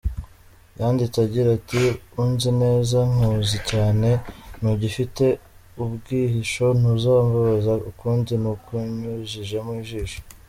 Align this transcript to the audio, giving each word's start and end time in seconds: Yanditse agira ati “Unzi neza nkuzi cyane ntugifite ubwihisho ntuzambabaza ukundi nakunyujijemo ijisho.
Yanditse 0.79 1.17
agira 1.25 1.49
ati 1.59 1.83
“Unzi 2.21 2.49
neza 2.63 2.97
nkuzi 3.11 3.57
cyane 3.71 4.09
ntugifite 4.59 5.25
ubwihisho 5.83 6.65
ntuzambabaza 6.79 7.73
ukundi 7.89 8.31
nakunyujijemo 8.43 9.71
ijisho. 9.83 10.19